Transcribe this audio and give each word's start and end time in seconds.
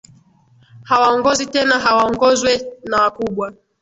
hawaongozi 0.83 1.45
tena 1.45 1.75
hawaongozwe 1.79 2.61
na 2.89 3.01
wakubwa 3.01 3.53